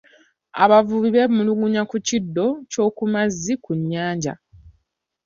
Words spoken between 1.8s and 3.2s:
ku kiddo ky'oku